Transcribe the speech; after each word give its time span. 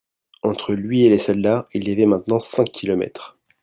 Entre 0.41 0.73
lui 0.73 1.03
et 1.03 1.11
les 1.11 1.19
soldats 1.19 1.67
il 1.75 1.87
y 1.87 1.91
avait 1.91 2.07
maintenant 2.07 2.39
cinq 2.39 2.71
kilomètres. 2.71 3.37